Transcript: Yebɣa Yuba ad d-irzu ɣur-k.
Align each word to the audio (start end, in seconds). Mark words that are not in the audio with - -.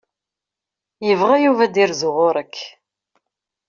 Yebɣa 1.07 1.37
Yuba 1.43 1.61
ad 1.65 1.71
d-irzu 1.73 2.09
ɣur-k. 2.17 2.55